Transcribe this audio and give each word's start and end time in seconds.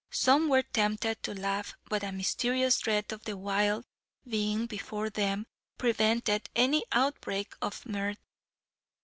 Some 0.09 0.49
were 0.49 0.63
tempted 0.63 1.21
to 1.21 1.35
laugh, 1.39 1.75
but 1.87 2.03
a 2.03 2.11
mysterious 2.11 2.79
dread 2.79 3.13
of 3.13 3.23
the 3.25 3.37
wild 3.37 3.85
being 4.27 4.65
before 4.65 5.11
them, 5.11 5.45
prevented 5.77 6.49
any 6.55 6.83
outbreak 6.91 7.53
of 7.61 7.85
mirth. 7.85 8.17